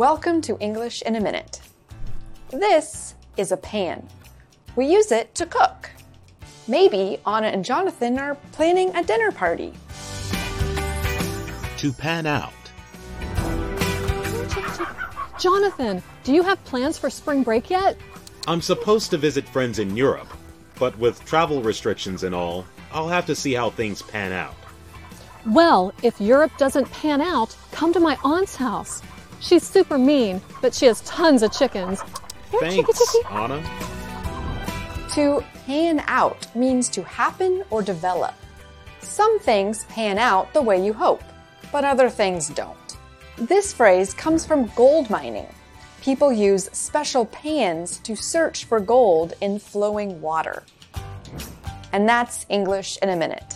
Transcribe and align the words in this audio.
Welcome 0.00 0.40
to 0.42 0.58
English 0.60 1.02
in 1.02 1.14
a 1.16 1.20
Minute. 1.20 1.60
This 2.48 3.14
is 3.36 3.52
a 3.52 3.56
pan. 3.58 4.08
We 4.74 4.86
use 4.86 5.12
it 5.12 5.34
to 5.34 5.44
cook. 5.44 5.90
Maybe 6.66 7.20
Anna 7.26 7.48
and 7.48 7.62
Jonathan 7.62 8.18
are 8.18 8.34
planning 8.52 8.96
a 8.96 9.04
dinner 9.04 9.30
party. 9.30 9.74
To 11.76 11.92
pan 11.92 12.24
out. 12.24 12.54
Jonathan, 15.38 16.02
do 16.24 16.32
you 16.32 16.44
have 16.44 16.64
plans 16.64 16.96
for 16.96 17.10
spring 17.10 17.42
break 17.42 17.68
yet? 17.68 17.98
I'm 18.48 18.62
supposed 18.62 19.10
to 19.10 19.18
visit 19.18 19.46
friends 19.46 19.78
in 19.78 19.94
Europe, 19.94 20.32
but 20.78 20.98
with 20.98 21.22
travel 21.26 21.62
restrictions 21.62 22.22
and 22.22 22.34
all, 22.34 22.64
I'll 22.90 23.08
have 23.08 23.26
to 23.26 23.34
see 23.34 23.52
how 23.52 23.68
things 23.68 24.00
pan 24.00 24.32
out. 24.32 24.56
Well, 25.44 25.92
if 26.02 26.18
Europe 26.22 26.52
doesn't 26.56 26.90
pan 26.90 27.20
out, 27.20 27.54
come 27.72 27.92
to 27.92 28.00
my 28.00 28.16
aunt's 28.24 28.56
house. 28.56 29.02
She's 29.40 29.66
super 29.66 29.98
mean, 29.98 30.40
but 30.60 30.74
she 30.74 30.86
has 30.86 31.00
tons 31.00 31.42
of 31.42 31.52
chickens. 31.52 32.02
Here, 32.50 32.60
chickie, 32.60 32.82
Thanks, 32.82 33.12
chickie. 33.12 33.26
Anna. 33.30 33.62
To 35.14 35.42
pan 35.66 36.04
out 36.06 36.54
means 36.54 36.88
to 36.90 37.02
happen 37.02 37.64
or 37.70 37.82
develop. 37.82 38.34
Some 39.00 39.40
things 39.40 39.84
pan 39.84 40.18
out 40.18 40.52
the 40.52 40.62
way 40.62 40.84
you 40.84 40.92
hope, 40.92 41.22
but 41.72 41.84
other 41.84 42.10
things 42.10 42.48
don't. 42.50 42.76
This 43.36 43.72
phrase 43.72 44.12
comes 44.12 44.44
from 44.44 44.70
gold 44.76 45.08
mining. 45.08 45.46
People 46.02 46.32
use 46.32 46.68
special 46.72 47.24
pans 47.26 47.98
to 48.00 48.14
search 48.14 48.66
for 48.66 48.78
gold 48.78 49.34
in 49.40 49.58
flowing 49.58 50.20
water. 50.20 50.62
And 51.92 52.08
that's 52.08 52.46
English 52.48 52.98
in 53.02 53.08
a 53.08 53.16
minute. 53.16 53.54